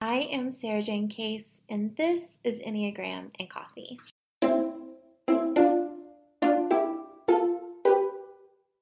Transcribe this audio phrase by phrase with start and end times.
[0.00, 3.98] I am Sarajane Case, and this is Enneagram and Coffee.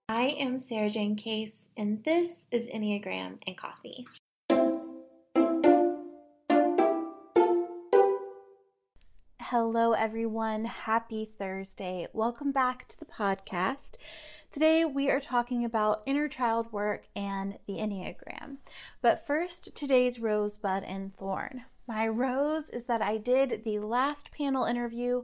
[0.08, 4.08] I am Sarajane Case, and this is Enneagram and Coffee.
[9.56, 10.64] Hello, everyone.
[10.64, 12.08] Happy Thursday.
[12.12, 13.92] Welcome back to the podcast.
[14.50, 18.56] Today, we are talking about inner child work and the Enneagram.
[19.00, 21.66] But first, today's rosebud and thorn.
[21.86, 25.22] My rose is that I did the last panel interview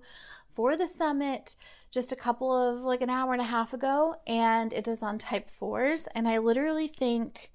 [0.49, 1.57] for the summit
[1.91, 5.19] just a couple of like an hour and a half ago, and it is on
[5.19, 6.07] type fours.
[6.15, 7.51] And I literally think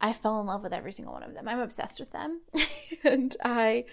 [0.00, 1.46] I fell in love with every single one of them.
[1.46, 2.40] I'm obsessed with them.
[3.04, 3.84] and I,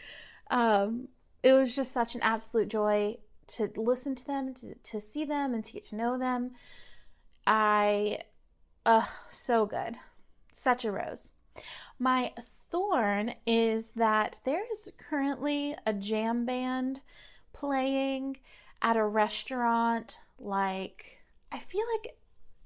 [0.50, 1.10] um,
[1.44, 5.54] it was just such an absolute joy to listen to them, to, to see them,
[5.54, 6.52] and to get to know them.
[7.46, 8.20] I,
[8.86, 9.98] uh, so good.
[10.52, 11.32] Such a rose.
[11.98, 12.34] My
[12.70, 17.02] thorn is that there is currently a jam band
[17.54, 18.38] playing
[18.82, 22.18] at a restaurant, like, I feel like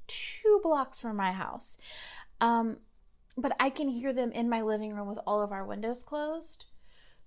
[0.07, 1.77] two blocks from my house.
[2.41, 2.77] Um,
[3.37, 6.65] but I can hear them in my living room with all of our windows closed.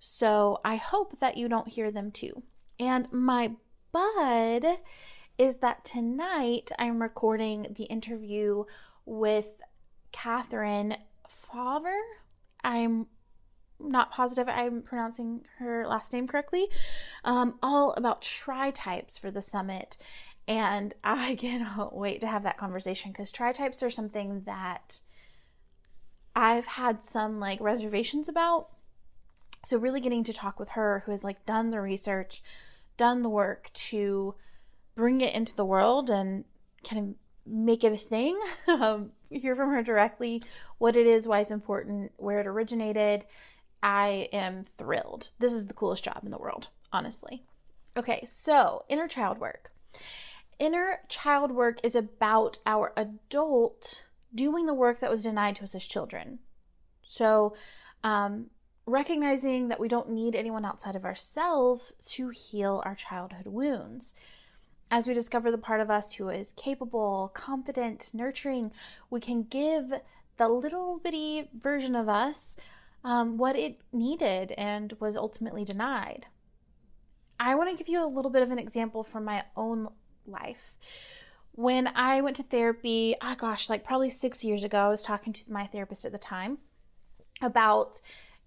[0.06, 2.42] So I hope that you don't hear them too.
[2.78, 3.52] And my
[3.90, 4.66] bud
[5.38, 8.64] is that tonight I'm recording the interview
[9.06, 9.62] with
[10.12, 11.96] Katherine Fauvre.
[12.62, 13.06] I'm
[13.80, 16.68] not positive I'm pronouncing her last name correctly.
[17.24, 19.96] Um, all about tri types for the summit.
[20.46, 25.00] And I cannot wait to have that conversation because tri types are something that
[26.36, 28.68] I've had some like reservations about
[29.66, 32.42] so really getting to talk with her who has like done the research
[32.96, 34.34] done the work to
[34.94, 36.44] bring it into the world and
[36.88, 37.14] kind of
[37.46, 40.42] make it a thing um, hear from her directly
[40.78, 43.24] what it is why it's important where it originated.
[43.82, 45.28] I am thrilled.
[45.38, 47.44] This is the coolest job in the world honestly.
[47.96, 49.72] Okay so inner child work.
[50.58, 55.74] Inner child work is about our adult doing the work that was denied to us
[55.74, 56.38] as children.
[57.06, 57.54] So
[58.02, 58.50] um,
[58.86, 64.14] recognizing that we don't need anyone outside of ourselves to heal our childhood wounds.
[64.90, 68.70] As we discover the part of us who is capable, confident, nurturing,
[69.10, 69.92] we can give
[70.36, 72.56] the little bitty version of us
[73.02, 76.26] um, what it needed and was ultimately denied.
[77.38, 79.88] I want to give you a little bit of an example from my own
[80.26, 80.74] life.
[81.52, 85.32] When I went to therapy, oh gosh, like probably six years ago, I was talking
[85.32, 86.58] to my therapist at the time
[87.40, 88.00] about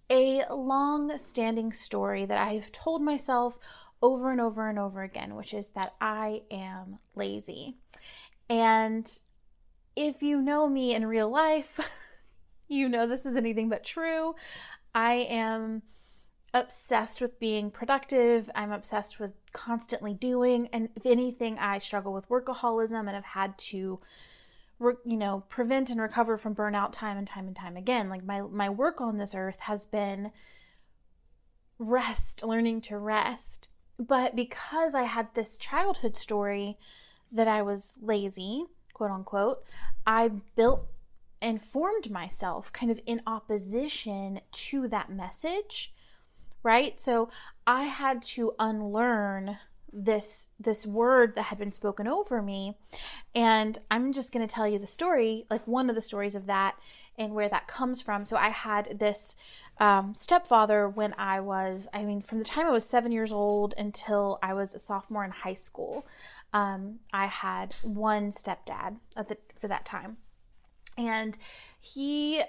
[0.09, 3.59] a long standing story that I've told myself
[4.01, 7.78] over and over and over again, which is that I am lazy.
[8.50, 9.12] And
[9.95, 11.79] if you know me in real life,
[12.68, 14.35] you know this is anything but true.
[14.94, 15.81] I am
[16.53, 18.50] obsessed with being productive.
[18.56, 20.69] I'm obsessed with constantly doing.
[20.72, 24.00] And if anything, I struggle with workaholism and have had to
[24.80, 28.10] re- you know, prevent and recover from burnout time and time and time again.
[28.10, 30.32] Like my my work on this earth has been
[31.80, 33.68] rest, learning to rest.
[34.00, 36.78] But because I had this childhood story
[37.32, 39.64] that I was lazy, quote unquote,
[40.06, 40.88] I built
[41.42, 45.94] and formed myself kind of in opposition to that message,
[46.64, 47.00] right?
[47.00, 47.30] So
[47.66, 49.58] I had to unlearn
[49.92, 52.75] this this word that had been spoken over me.
[53.34, 56.46] And i'm just going to tell you the story like one of the stories of
[56.48, 56.75] that
[57.18, 58.25] and where that comes from.
[58.25, 59.36] So i had this
[59.80, 63.74] um, stepfather when i was i mean from the time i was seven years old
[63.78, 66.06] until i was a sophomore in high school.
[66.54, 70.18] Um, i had one stepdad the, for that time.
[70.98, 71.38] And
[71.80, 72.44] he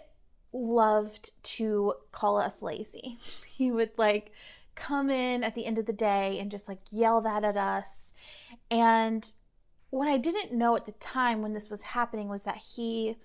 [0.53, 3.19] loved to call us lazy.
[3.59, 4.31] He would like
[4.79, 8.15] come in at the end of the day and just like yell that at us.
[8.71, 9.27] And
[9.91, 13.17] what I didn't know at the time when this was happening was that he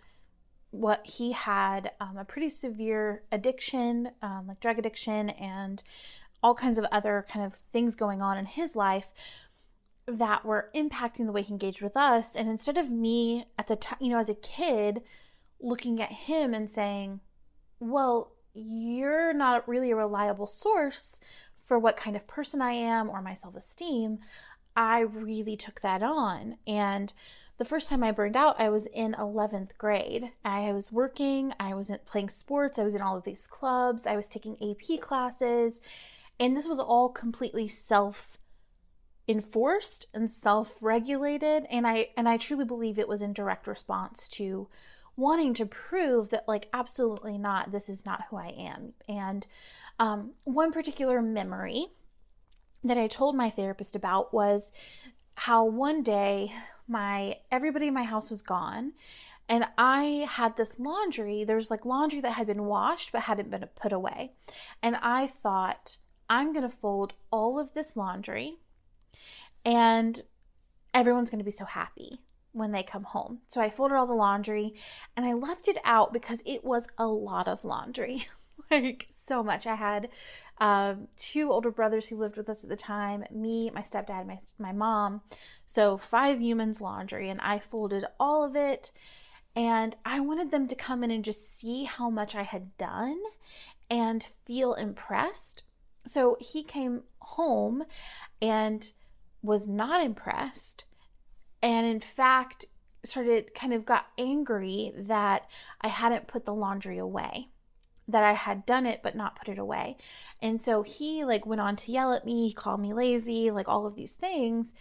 [0.72, 5.84] what he had um, a pretty severe addiction, um, like drug addiction, and
[6.42, 9.14] all kinds of other kind of things going on in his life
[10.08, 12.36] that were impacting the way he engaged with us.
[12.36, 15.02] And instead of me at the time, you know, as a kid,
[15.62, 17.20] looking at him and saying,
[17.80, 21.20] well, you're not really a reliable source
[21.64, 24.20] for what kind of person I am or my self esteem,
[24.76, 26.58] I really took that on.
[26.68, 27.14] And
[27.58, 30.32] the first time I burned out, I was in 11th grade.
[30.44, 34.16] I was working, I was playing sports, I was in all of these clubs, I
[34.16, 35.80] was taking AP classes,
[36.40, 38.38] and this was all completely self
[39.26, 44.68] enforced and self-regulated and I and I truly believe it was in direct response to
[45.16, 48.94] wanting to prove that, like, absolutely not, this is not who I am.
[49.08, 49.46] And
[50.00, 51.88] um, one particular memory
[52.84, 54.72] that I told my therapist about was
[55.36, 56.54] how one day
[56.88, 58.94] my everybody in my house was gone
[59.50, 61.44] and I had this laundry.
[61.44, 64.32] There was like laundry that had been washed but hadn't been put away.
[64.82, 65.98] And I thought,
[66.30, 68.58] I'm going to fold all of this laundry
[69.66, 70.22] and
[70.94, 72.20] everyone's going to be so happy
[72.54, 73.40] when they come home.
[73.48, 74.76] So I folded all the laundry
[75.16, 78.28] and I left it out because it was a lot of laundry.
[78.72, 79.68] like so much.
[79.68, 80.10] I had
[80.60, 84.40] um, two older brothers who lived with us at the time, me, my stepdad, my
[84.60, 85.22] my mom.
[85.66, 88.92] So five humans laundry and I folded all of it
[89.56, 93.20] and I wanted them to come in and just see how much I had done
[93.90, 95.64] and feel impressed.
[96.06, 97.84] So he came home
[98.42, 98.92] and
[99.42, 100.86] was not impressed.
[101.62, 102.66] And in fact,
[103.06, 105.48] started kind of got angry that
[105.82, 107.50] I hadn't put the laundry away,
[108.08, 109.98] that I had done it but not put it away.
[110.42, 113.68] And so he like went on to yell at me, he called me lazy, like
[113.68, 114.74] all of these things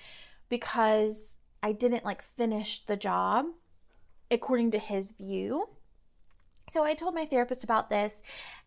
[0.48, 3.46] because I didn't like finish the job
[4.30, 5.69] according to his view.
[6.70, 8.22] So I told my therapist about this,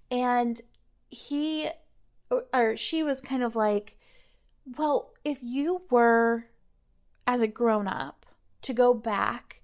[0.09, 0.61] and
[1.09, 1.69] he
[2.53, 3.97] or she was kind of like,
[4.77, 6.47] Well, if you were
[7.27, 8.25] as a grown up
[8.61, 9.61] to go back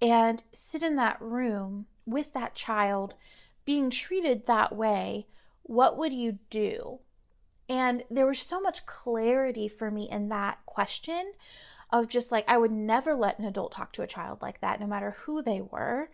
[0.00, 3.14] and sit in that room with that child
[3.66, 5.26] being treated that way,
[5.64, 7.00] what would you do?
[7.68, 11.32] And there was so much clarity for me in that question
[11.90, 14.80] of just like, I would never let an adult talk to a child like that,
[14.80, 16.08] no matter who they were.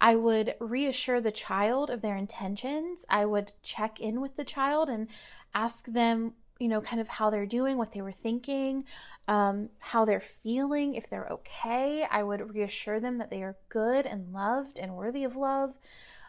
[0.00, 3.04] I would reassure the child of their intentions.
[3.08, 5.08] I would check in with the child and
[5.54, 8.84] ask them, you know, kind of how they're doing, what they were thinking,
[9.26, 12.06] um, how they're feeling, if they're okay.
[12.10, 15.78] I would reassure them that they are good and loved and worthy of love.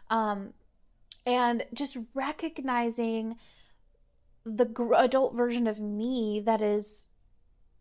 [0.08, 0.52] Um,
[1.26, 3.36] and just recognizing
[4.44, 7.08] the gr- adult version of me that is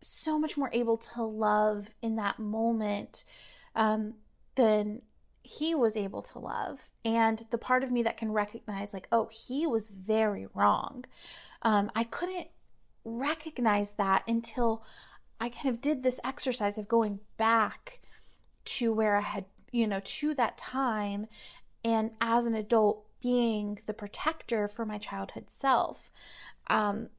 [0.02, 3.24] so much more able to love in that moment
[3.76, 4.16] um,
[4.56, 5.02] than
[5.44, 6.90] he was able to love.
[7.04, 11.06] And the part of me that can recognize, like, oh, he was very wrong.
[11.62, 12.48] Um, I couldn't
[13.04, 14.84] recognize that until
[15.40, 18.00] I kind of did this exercise of going back
[18.66, 21.28] to where I had, you know, to that time
[21.84, 26.12] and as an adult being the protector for my childhood self.
[26.68, 27.10] Um,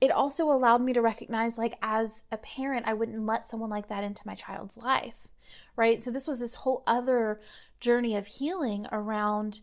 [0.00, 3.88] it also allowed me to recognize like as a parent i wouldn't let someone like
[3.88, 5.28] that into my child's life
[5.76, 7.40] right so this was this whole other
[7.80, 9.60] journey of healing around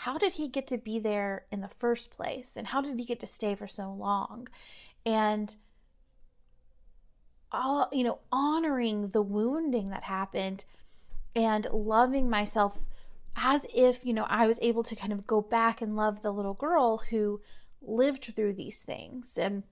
[0.00, 3.04] how did he get to be there in the first place and how did he
[3.04, 4.48] get to stay for so long
[5.04, 5.56] and
[7.52, 10.64] all you know honoring the wounding that happened
[11.34, 12.86] and loving myself
[13.36, 16.32] as if you know I was able to kind of go back and love the
[16.32, 17.40] little girl who
[17.82, 19.62] lived through these things and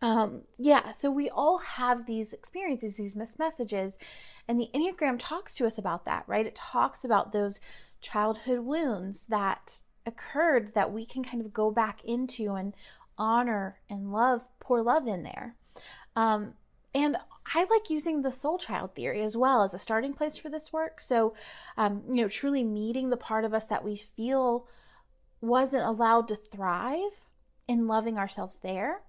[0.00, 3.98] um, yeah, so we all have these experiences, these missed messages,
[4.46, 6.46] and the Enneagram talks to us about that, right?
[6.46, 7.60] It talks about those
[8.00, 12.74] childhood wounds that occurred that we can kind of go back into and
[13.18, 15.56] honor and love, pour love in there.
[16.14, 16.54] Um,
[16.94, 17.16] and
[17.54, 20.72] I like using the soul child theory as well as a starting place for this
[20.72, 21.00] work.
[21.00, 21.34] So,
[21.76, 24.66] um, you know, truly meeting the part of us that we feel
[25.40, 27.24] wasn't allowed to thrive
[27.66, 29.02] in loving ourselves there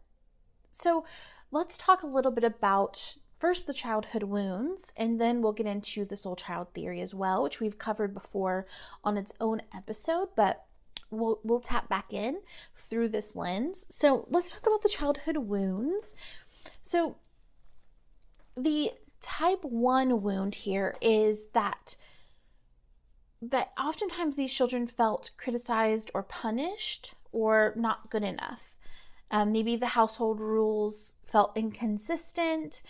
[0.72, 1.06] so
[1.52, 6.06] let's talk a little bit about first the childhood wounds, and then we'll get into
[6.06, 8.66] the soul child theory as well, which we've covered before
[9.04, 10.66] on its own episode, but
[11.10, 12.40] we'll we'll tap back in
[12.78, 13.86] through this lens.
[13.90, 16.16] So let's talk about the childhood wounds.
[16.82, 17.18] So
[18.64, 21.96] the type 1 wound here is that
[23.42, 28.76] that oftentimes these children felt criticized or punished or not good enough.
[29.32, 32.82] Um, maybe the household rules felt inconsistent.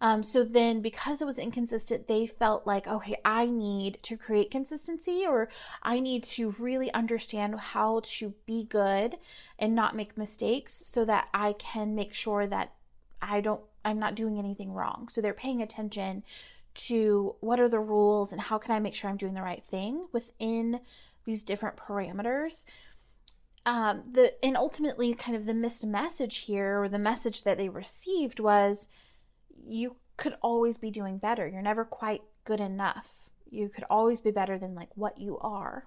[0.00, 4.50] Um, so then, because it was inconsistent, they felt like, okay, I need to create
[4.50, 5.48] consistency or
[5.82, 9.16] I need to really understand how to be good
[9.58, 12.72] and not make mistakes so that I can make sure that
[13.28, 15.08] I don't, I'm not doing anything wrong.
[15.10, 16.22] So they're paying attention
[16.74, 19.62] to what are the rules and how can I make sure I'm doing the right
[19.64, 20.80] thing within
[21.24, 22.64] these different parameters.
[23.66, 27.70] Um, the and ultimately kind of the missed message here or the message that they
[27.70, 28.88] received was
[29.66, 31.48] you could always be doing better.
[31.48, 33.30] You're never quite good enough.
[33.50, 35.86] You could always be better than like what you are.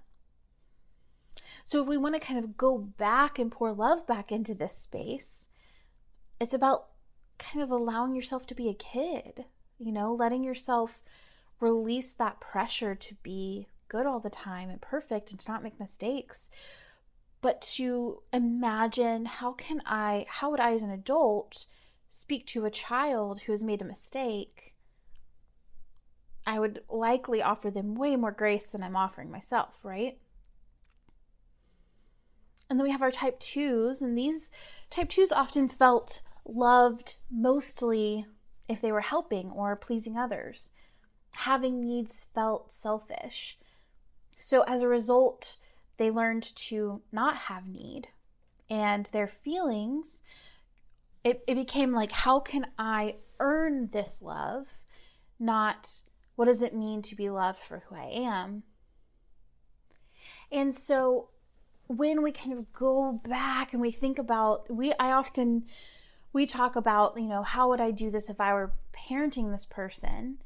[1.66, 4.76] So if we want to kind of go back and pour love back into this
[4.76, 5.48] space
[6.40, 6.88] it's about
[7.38, 9.46] kind of allowing yourself to be a kid
[9.80, 11.02] you know letting yourself
[11.60, 15.80] release that pressure to be good all the time and perfect and to not make
[15.80, 16.50] mistakes,
[17.42, 21.66] but to imagine how can I, how would I as an adult
[22.12, 24.74] speak to a child who has made a mistake?
[26.46, 30.18] I would likely offer them way more grace than I'm offering myself, right?
[32.70, 34.50] And then we have our type twos, and these
[34.90, 38.26] type twos often felt loved mostly
[38.68, 40.72] if they were helping or pleasing others.
[41.32, 43.58] Having needs felt selfish.
[44.38, 45.58] So as a result,
[45.98, 48.10] they learned to not have need.
[48.70, 50.22] And their feelings,
[51.24, 54.80] it, it became like, how can I earn this love?
[55.40, 56.02] Not
[56.36, 58.64] what does it mean to be loved for who I am?
[60.52, 61.30] And so
[61.88, 65.64] when we kind of go back and we think about we I often
[66.38, 69.66] we talk about, you know, how would I do this if I were parenting this
[69.66, 70.38] person?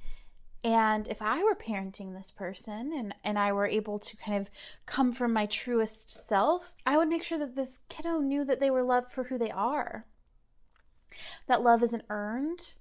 [0.64, 4.50] And if I were parenting this person and, and I were able to kind of
[4.86, 8.72] come from my truest self, I would make sure that this kiddo knew that they
[8.72, 10.06] were loved for who they are.
[11.48, 12.72] That love isn't earned,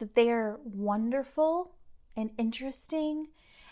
[0.00, 1.76] that they are wonderful
[2.16, 3.28] and interesting,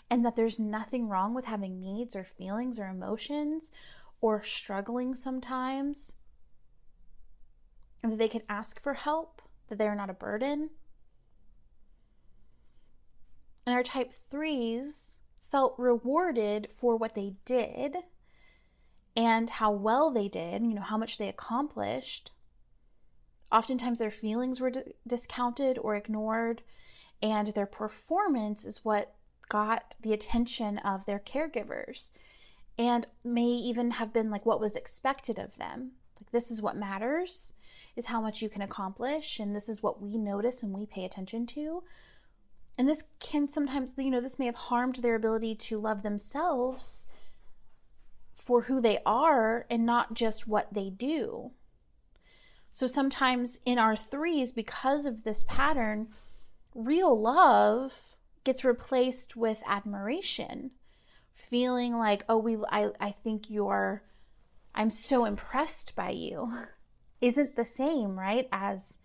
[0.09, 3.71] and that there's nothing wrong with having needs or feelings or emotions
[4.21, 6.13] or struggling sometimes,
[8.01, 10.69] and that they can ask for help, that they are not a burden.
[13.65, 15.19] And our type threes
[15.51, 17.97] felt rewarded for what they did
[19.15, 22.31] and how well they did, you know, how much they accomplished.
[23.51, 26.61] Oftentimes their feelings were d- discounted or ignored,
[27.21, 29.15] and their performance is what
[29.49, 32.11] got the attention of their caregivers
[32.77, 35.91] and may even have been like what was expected of them.
[36.19, 37.53] Like, this is what matters,
[37.99, 41.05] is how much you can accomplish, and this is what we notice and we pay
[41.05, 41.83] attention to.
[42.77, 47.05] And this can sometimes, you know, this may have harmed their ability to love themselves
[48.33, 51.51] for who they are and not just what they do.
[52.71, 56.07] So sometimes in our threes, because of this pattern,
[56.73, 60.71] real love gets replaced with admiration
[61.33, 64.03] feeling like, oh, we, I, I think you're,
[64.73, 66.53] I'm so impressed by you,
[67.21, 68.47] isn't the same, right?
[68.51, 68.97] As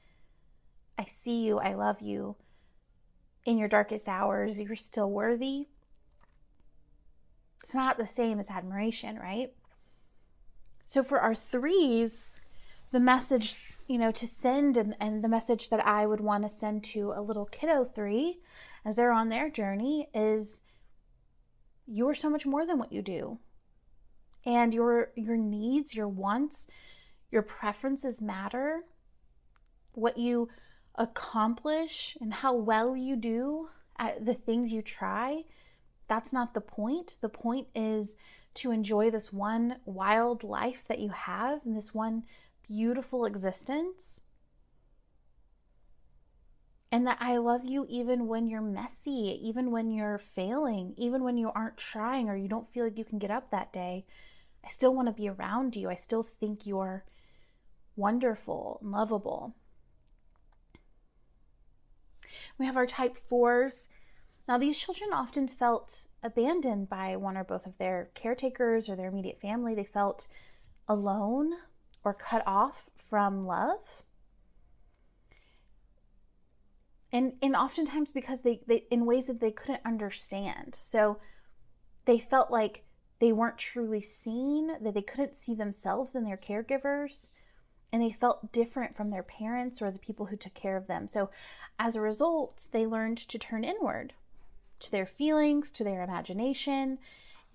[0.99, 2.37] I see you, I love you.
[3.44, 5.66] In your darkest hours, you're still worthy.
[7.62, 9.52] It's not the same as admiration, right?
[10.85, 12.30] So for our threes,
[12.92, 13.56] the message,
[13.88, 17.12] you know, to send and, and the message that I would want to send to
[17.16, 18.38] a little kiddo three
[18.85, 20.62] as they're on their journey is
[21.87, 23.38] you're so much more than what you do.
[24.47, 26.66] And your your needs, your wants,
[27.34, 28.84] your preferences matter.
[29.92, 30.48] What you
[30.94, 35.42] accomplish and how well you do at the things you try,
[36.08, 37.18] that's not the point.
[37.20, 38.16] The point is
[38.54, 42.22] to enjoy this one wild life that you have and this one
[42.66, 44.20] beautiful existence
[46.92, 51.36] and that I love you even when you're messy, even when you're failing, even when
[51.36, 54.06] you aren't trying or you don't feel like you can get up that day.
[54.64, 55.90] I still want to be around you.
[55.90, 57.04] I still think you're
[57.96, 59.54] wonderful and lovable.
[62.58, 63.88] We have our type fours.
[64.46, 69.08] Now, these children often felt abandoned by one or both of their caretakers or their
[69.08, 69.74] immediate family.
[69.74, 70.26] They felt
[70.88, 71.54] alone
[72.04, 74.04] or cut off from love
[77.14, 81.18] and and oftentimes because they, they in ways that they couldn't understand so
[82.04, 82.84] they felt like
[83.20, 87.28] they weren't truly seen that they couldn't see themselves in their caregivers
[87.94, 91.06] and they felt different from their parents or the people who took care of them
[91.06, 91.30] so
[91.78, 94.12] as a result they learned to turn inward
[94.80, 96.98] to their feelings to their imagination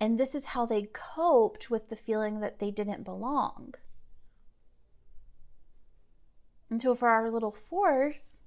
[0.00, 3.74] and this is how they coped with the feeling that they didn't belong
[6.70, 8.40] and so for our little force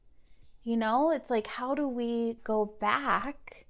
[0.63, 3.65] you know, it's like, how do we go back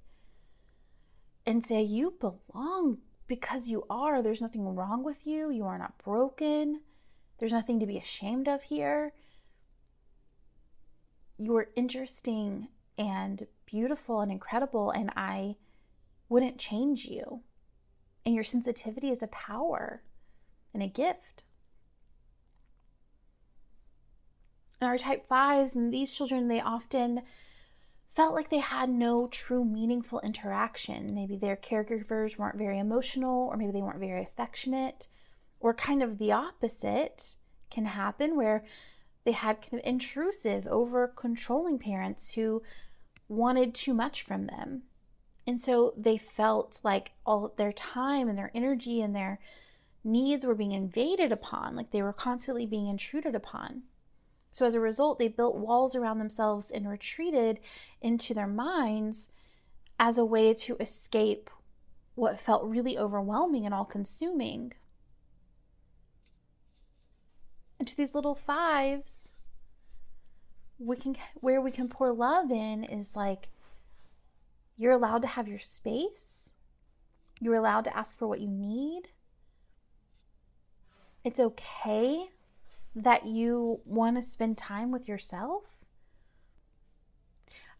[1.44, 4.22] and say, you belong because you are?
[4.22, 5.50] There's nothing wrong with you.
[5.50, 6.82] You are not broken.
[7.38, 9.12] There's nothing to be ashamed of here.
[11.36, 15.56] You are interesting and beautiful and incredible, and I
[16.28, 17.42] wouldn't change you.
[18.24, 20.02] And your sensitivity is a power
[20.72, 21.42] and a gift.
[24.80, 27.22] And our type fives and these children, they often
[28.12, 31.14] felt like they had no true meaningful interaction.
[31.14, 35.08] Maybe their caregivers weren't very emotional, or maybe they weren't very affectionate,
[35.64, 37.36] or kind of the opposite
[37.70, 38.66] can happen where
[39.24, 42.62] they had kind of intrusive, over controlling parents who
[43.30, 44.82] wanted too much from them.
[45.46, 49.38] And so they felt like all their time and their energy and their
[50.04, 53.84] needs were being invaded upon, like they were constantly being intruded upon.
[54.52, 57.58] So as a result, they built walls around themselves and retreated
[58.02, 59.30] into their minds
[59.98, 61.48] as a way to escape
[62.16, 64.74] what felt really overwhelming and all consuming.
[67.78, 69.32] And to these little fives,
[70.78, 73.48] we can where we can pour love in is like
[74.76, 76.52] you're allowed to have your space.
[77.40, 79.08] You're allowed to ask for what you need.
[81.24, 82.28] It's okay
[82.94, 85.84] that you want to spend time with yourself.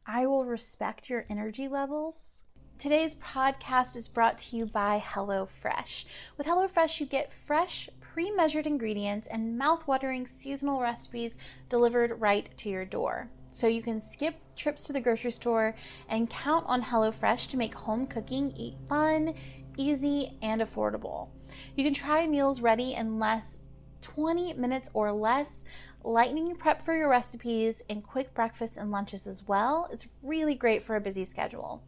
[0.06, 2.44] I will respect your energy levels.
[2.84, 6.04] Today's podcast is brought to you by HelloFresh.
[6.36, 11.38] With HelloFresh, you get fresh, pre measured ingredients and mouth-watering seasonal recipes
[11.70, 13.30] delivered right to your door.
[13.52, 15.74] So you can skip trips to the grocery store
[16.10, 19.32] and count on HelloFresh to make home cooking fun,
[19.78, 21.28] easy, and affordable.
[21.76, 23.60] You can try meals ready in less
[24.02, 25.64] 20 minutes or less.
[26.04, 29.88] Lightning prep for your recipes and quick breakfasts and lunches as well.
[29.90, 31.82] It's really great for a busy schedule.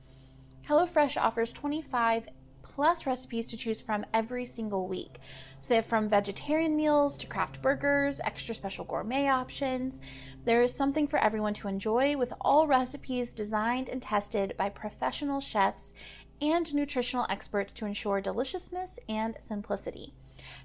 [0.69, 2.29] HelloFresh offers 25
[2.63, 5.21] plus recipes to choose from every single week.
[5.61, 10.01] So they have from vegetarian meals to craft burgers, extra special gourmet options.
[10.45, 15.41] There is something for everyone to enjoy with all recipes designed and tested by professional
[15.41, 15.95] chefs
[16.41, 20.15] and nutritional experts to ensure deliciousness and simplicity.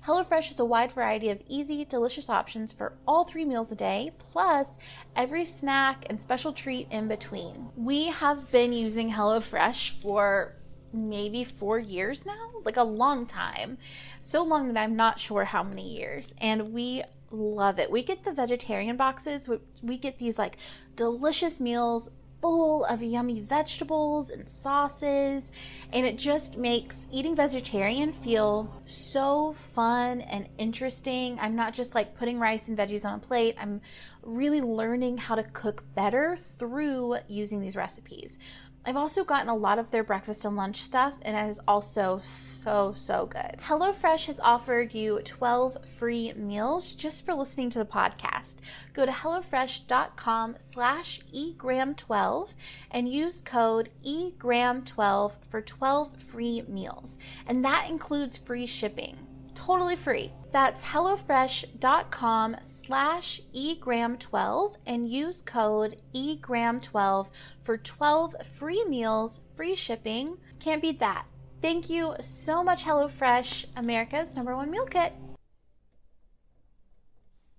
[0.06, 4.12] HelloFresh has a wide variety of easy, delicious options for all three meals a day,
[4.32, 4.78] plus
[5.16, 7.70] every snack and special treat in between.
[7.76, 10.56] We have been using HelloFresh for
[10.94, 13.78] maybe four years now, like a long time.
[14.22, 16.34] So long that I'm not sure how many years.
[16.38, 17.90] And we love it.
[17.90, 19.50] We get the vegetarian boxes,
[19.82, 20.58] we get these like
[20.96, 22.10] delicious meals
[22.42, 25.52] full of yummy vegetables and sauces,
[25.94, 31.38] and it just makes eating vegetarian feel so fun and interesting.
[31.40, 33.82] I'm not just like putting rice and veggies on a plate, I'm
[34.24, 38.38] really learning how to cook better through using these recipes.
[38.84, 42.22] I've also gotten a lot of their breakfast and lunch stuff, and it is also
[42.26, 43.60] so, so good.
[43.64, 48.56] HelloFresh has offered you 12 free meals just for listening to the podcast.
[48.94, 52.50] Go to HelloFresh.com slash egram12
[52.90, 57.20] and use code egram12 for 12 free meals.
[57.46, 60.32] And that includes free shipping totally free.
[60.52, 67.30] That's HelloFresh.com slash egram12 and use code egram12
[67.62, 70.38] for 12 free meals, free shipping.
[70.60, 71.26] Can't beat that.
[71.62, 75.14] Thank you so much, HelloFresh, America's number one meal kit.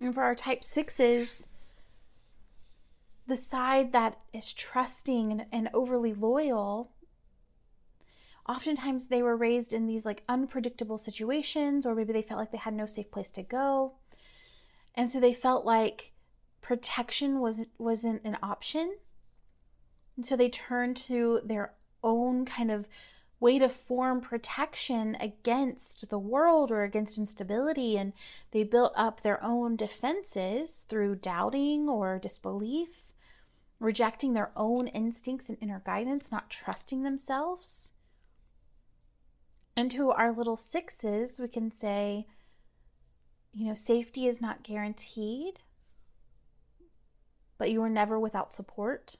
[0.00, 1.46] And for our type sixes,
[3.26, 6.90] the side that is trusting and, and overly loyal
[8.48, 12.58] oftentimes they were raised in these like unpredictable situations or maybe they felt like they
[12.58, 13.94] had no safe place to go.
[14.94, 16.12] And so they felt like
[16.60, 18.96] protection wasn't wasn't an option.
[20.16, 21.74] And so they turned to their
[22.04, 22.88] own kind of
[23.40, 27.96] way to form protection against the world or against instability.
[27.96, 28.12] And
[28.50, 33.12] they built up their own defenses through doubting or disbelief
[33.82, 37.92] rejecting their own instincts and inner guidance not trusting themselves
[39.76, 42.26] and to our little sixes, we can say,
[43.52, 45.60] you know, safety is not guaranteed,
[47.58, 49.16] but you are never without support.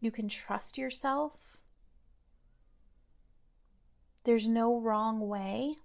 [0.00, 1.58] You can trust yourself.
[4.24, 5.76] There's no wrong way.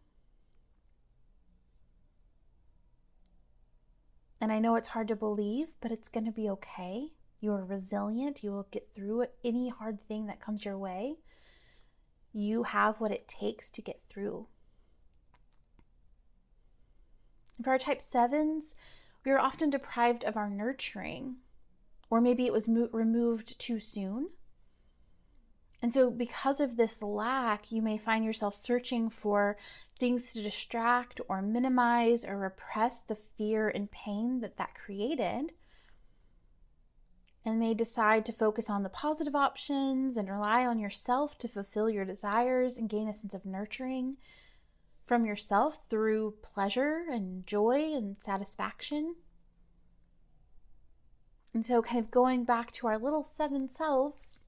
[4.41, 7.09] And I know it's hard to believe, but it's going to be okay.
[7.41, 8.43] You are resilient.
[8.43, 11.17] You will get through any hard thing that comes your way
[12.33, 14.47] you have what it takes to get through.
[17.61, 18.75] For our type sevens,
[19.25, 21.37] we are often deprived of our nurturing,
[22.09, 24.29] or maybe it was mo- removed too soon.
[25.81, 29.57] And so, because of this lack, you may find yourself searching for
[29.97, 35.51] things to distract or minimize or repress the fear and pain that that created
[37.49, 41.89] and may decide to focus on the positive options and rely on yourself to fulfill
[41.89, 44.17] your desires and gain a sense of nurturing
[45.05, 49.15] from yourself through pleasure and joy and satisfaction.
[51.53, 54.43] And so, kind of going back to our little seven selves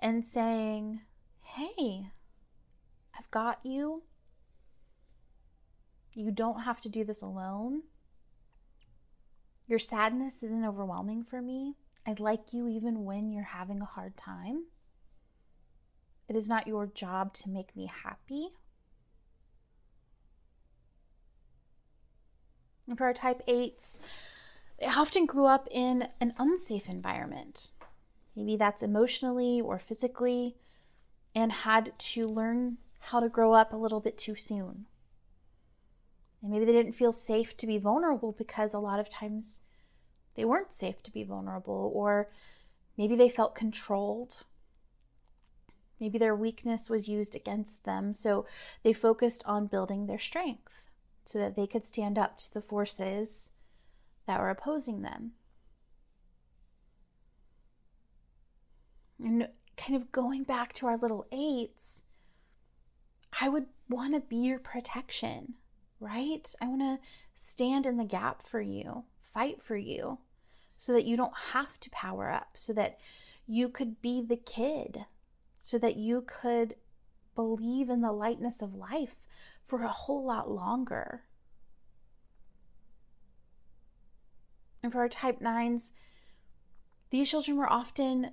[0.00, 1.02] and saying,
[1.42, 2.10] Hey,
[3.16, 4.02] I've got you.
[6.14, 7.82] You don't have to do this alone.
[9.68, 11.76] Your sadness isn't overwhelming for me.
[12.06, 14.64] I like you even when you're having a hard time.
[16.28, 18.48] It is not your job to make me happy.
[22.86, 23.98] And for our type 8s,
[24.78, 27.72] they often grew up in an unsafe environment.
[28.34, 30.56] Maybe that's emotionally or physically,
[31.34, 34.86] and had to learn how to grow up a little bit too soon.
[36.40, 39.60] And maybe they didn't feel safe to be vulnerable because a lot of times
[40.38, 42.30] they weren't safe to be vulnerable, or
[42.96, 44.44] maybe they felt controlled.
[45.98, 48.46] Maybe their weakness was used against them, so
[48.84, 50.90] they focused on building their strength
[51.24, 53.50] so that they could stand up to the forces
[54.28, 55.32] that were opposing them.
[59.18, 62.04] And kind of going back to our little eights,
[63.40, 65.54] I would want to be your protection,
[65.98, 66.54] right?
[66.60, 67.00] I want to
[67.34, 70.18] stand in the gap for you, fight for you,
[70.78, 72.98] so that you don't have to power up, so that
[73.46, 75.04] you could be the kid,
[75.60, 76.76] so that you could
[77.34, 79.26] believe in the lightness of life
[79.64, 81.24] for a whole lot longer.
[84.82, 85.90] And for our type 9s,
[87.10, 88.30] these children were often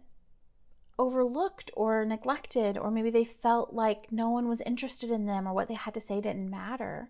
[0.97, 5.53] overlooked or neglected, or maybe they felt like no one was interested in them or
[5.53, 7.09] what they had to say didn't matter.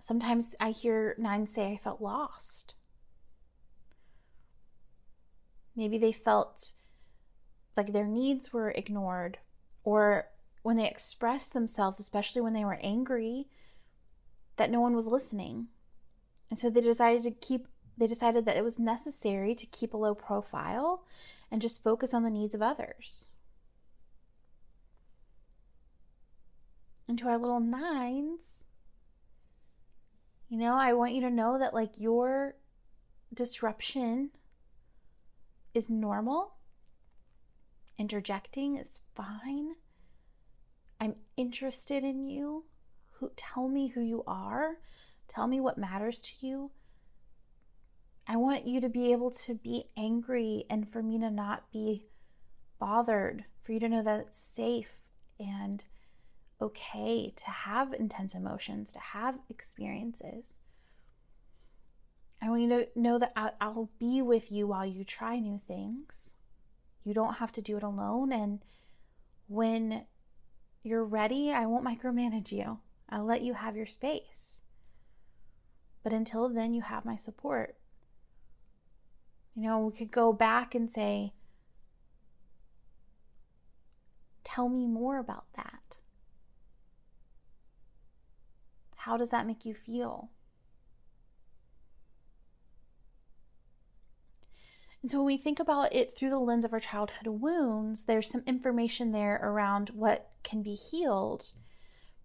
[0.00, 2.74] Sometimes I hear nines say, I felt lost.
[5.74, 6.72] Maybe they felt
[7.76, 9.38] like their needs were ignored,
[9.84, 10.28] or
[10.62, 13.48] when they expressed themselves, especially when they were angry,
[14.56, 15.68] that no one was listening.
[16.50, 17.66] And so they decided to keep
[17.98, 21.04] they decided that it was necessary to keep a low profile
[21.50, 23.28] and just focus on the needs of others.
[27.06, 28.64] And to our little nines,
[30.48, 32.54] you know, I want you to know that like your
[33.34, 34.30] disruption
[35.74, 36.54] is normal.
[37.98, 39.74] Interjecting is fine.
[41.00, 42.64] I'm interested in you.
[43.18, 44.78] Who tell me who you are.
[45.28, 46.70] Tell me what matters to you.
[48.26, 52.06] I want you to be able to be angry and for me to not be
[52.78, 55.08] bothered, for you to know that it's safe
[55.38, 55.84] and
[56.60, 60.58] okay to have intense emotions, to have experiences.
[62.42, 66.34] I want you to know that I'll be with you while you try new things.
[67.04, 68.32] You don't have to do it alone.
[68.32, 68.64] And
[69.46, 70.06] when
[70.82, 72.80] you're ready, I won't micromanage you.
[73.08, 74.60] I'll let you have your space.
[76.02, 77.76] But until then, you have my support.
[79.54, 81.34] You know, we could go back and say,
[84.42, 85.78] Tell me more about that.
[88.96, 90.30] How does that make you feel?
[95.02, 98.30] And so when we think about it through the lens of our childhood wounds, there's
[98.30, 101.52] some information there around what can be healed.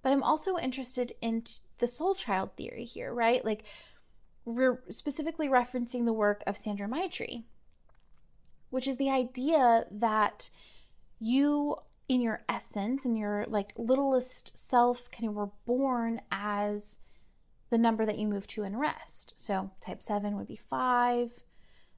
[0.03, 1.43] But I'm also interested in
[1.79, 3.43] the soul child theory here, right?
[3.43, 3.63] Like
[4.45, 7.43] we're specifically referencing the work of Sandra Maitri,
[8.69, 10.49] which is the idea that
[11.19, 16.99] you, in your essence, in your like littlest self, kind of were born as
[17.69, 19.33] the number that you move to in rest.
[19.35, 21.41] So type 7 would be 5,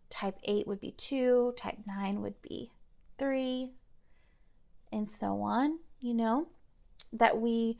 [0.09, 2.71] type 8 would be 2, type 9 would be
[3.17, 3.71] 3,
[4.91, 6.47] and so on, you know,
[7.13, 7.77] that we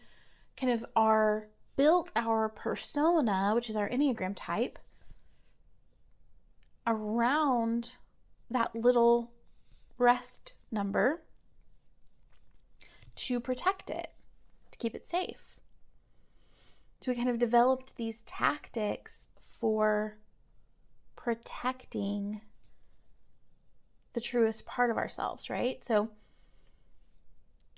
[0.58, 4.80] kind of are built our persona, which is our Enneagram type,
[6.86, 7.94] around
[8.50, 9.32] that little
[9.98, 11.24] rest number
[13.16, 14.10] to protect it,
[14.72, 15.60] to keep it safe.
[17.02, 20.19] So we kind of developed these tactics for
[21.20, 22.42] protecting
[24.14, 25.84] the truest part of ourselves, right?
[25.84, 26.10] So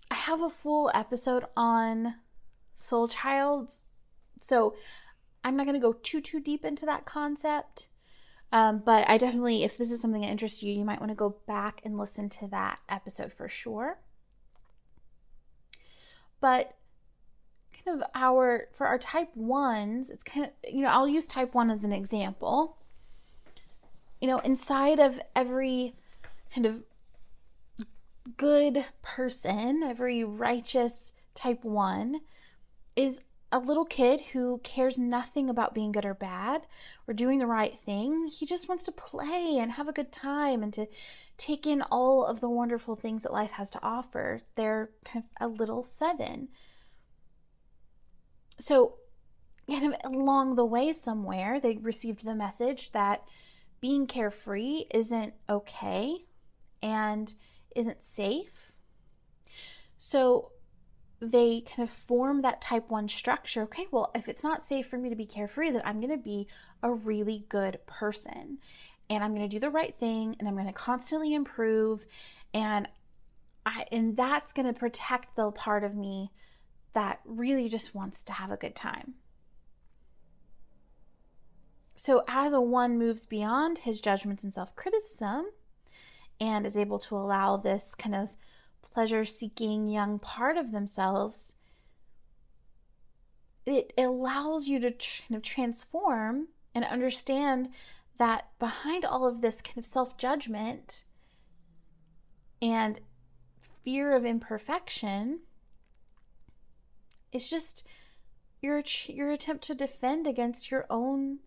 [0.10, 2.16] I have a full episode on
[2.76, 3.84] soul childs
[4.42, 4.76] so
[5.44, 7.88] I'm not going to go too, too deep into that concept.
[8.52, 11.16] Um, but I definitely, if this is something that interests you, you might want to
[11.16, 14.00] go back and listen to that episode for sure.
[16.42, 16.76] But
[17.86, 21.54] kind of our, for our type ones, it's kind of, you know, I'll use type
[21.54, 22.78] one as an example.
[24.22, 25.96] You know, inside of every
[26.54, 26.84] kind of
[28.38, 32.22] good person, every righteous type one,
[32.96, 36.62] is a little kid who cares nothing about being good or bad
[37.08, 38.28] or doing the right thing.
[38.28, 40.88] He just wants to play and have a good time and to
[41.38, 44.42] take in all of the wonderful things that life has to offer.
[44.56, 46.48] They're kind of a little seven.
[48.60, 48.96] So,
[49.68, 53.24] kind of along the way somewhere, they received the message that
[53.82, 56.26] being carefree isn't okay
[56.82, 57.34] and
[57.76, 58.74] isn't safe.
[59.98, 60.52] So
[61.20, 63.64] they kind of form that type 1 structure.
[63.64, 66.24] Okay, well, if it's not safe for me to be carefree, then I'm going to
[66.24, 66.48] be
[66.82, 68.60] a really good person
[69.10, 72.06] and I'm going to do the right thing and I'm going to constantly improve
[72.54, 72.88] and
[73.66, 76.32] I and that's going to protect the part of me
[76.94, 79.16] that really just wants to have a good time.
[82.02, 85.52] So as a one moves beyond his judgments and self-criticism
[86.40, 88.30] and is able to allow this kind of
[88.92, 91.54] pleasure-seeking young part of themselves
[93.68, 97.70] it allows you to kind of transform and understand
[98.18, 101.04] that behind all of this kind of self judgment
[102.64, 103.00] and
[103.84, 105.42] fear of imperfection
[107.32, 107.84] is just
[108.60, 111.38] your your attempt to defend against your own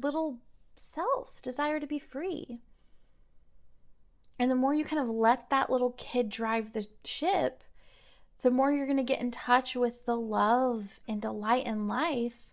[0.00, 0.38] little
[0.76, 2.60] selves desire to be free.
[4.38, 7.62] And the more you kind of let that little kid drive the ship,
[8.42, 12.50] the more you're going to get in touch with the love and delight in life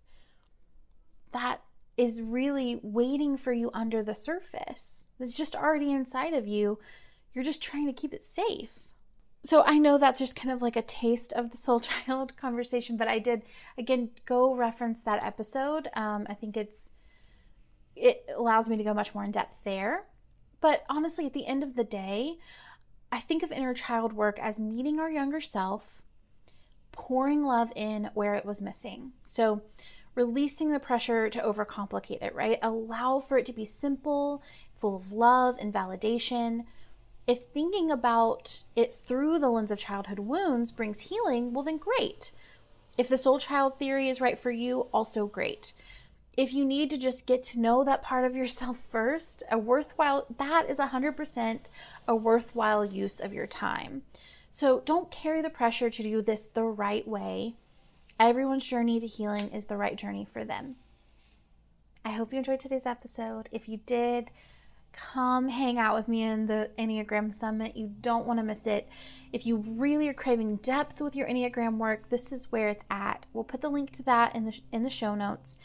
[1.33, 1.61] that
[1.97, 5.07] is really waiting for you under the surface.
[5.19, 6.79] It's just already inside of you.
[7.33, 8.71] You're just trying to keep it safe.
[9.43, 12.95] So I know that's just kind of like a taste of the soul child conversation,
[12.95, 13.43] but I did
[13.77, 15.89] again go reference that episode.
[15.95, 16.91] Um, I think it's
[17.95, 20.05] it allows me to go much more in depth there.
[20.61, 22.37] But honestly, at the end of the day,
[23.11, 26.01] I think of inner child work as meeting our younger self,
[26.91, 29.11] pouring love in where it was missing.
[29.25, 29.61] So
[30.15, 32.59] releasing the pressure to overcomplicate it, right?
[32.61, 34.41] Allow for it to be simple,
[34.75, 36.65] full of love and validation.
[37.27, 42.31] If thinking about it through the lens of childhood wounds brings healing, well, then great.
[42.97, 45.73] If the soul child theory is right for you, also great.
[46.35, 50.25] If you need to just get to know that part of yourself first, a worthwhile,
[50.37, 51.59] that is 100%
[52.07, 54.03] a worthwhile use of your time.
[54.51, 57.55] So don't carry the pressure to do this the right way
[58.19, 60.75] Everyone's journey to healing is the right journey for them.
[62.05, 63.49] I hope you enjoyed today's episode.
[63.51, 64.29] If you did,
[64.91, 67.75] come hang out with me in the Enneagram Summit.
[67.75, 68.87] You don't want to miss it.
[69.31, 73.25] If you really are craving depth with your Enneagram work, this is where it's at.
[73.33, 75.57] We'll put the link to that in the in the show notes.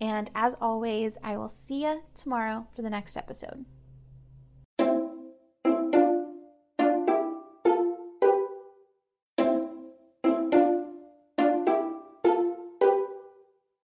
[0.00, 3.64] And as always, I will see you tomorrow for the next episode.